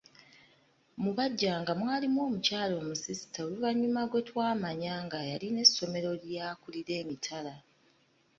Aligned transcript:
Mu 1.01 1.11
bajjanga 1.17 1.71
mwalimu 1.79 2.19
omukyala 2.27 2.73
omusisita 2.81 3.39
oluvannyuma 3.45 4.01
gwe 4.11 4.21
twamanya 4.29 4.93
nga 5.05 5.19
yalina 5.29 5.59
essomero 5.65 6.09
ly'akulira 6.21 6.91
emitala. 7.01 7.53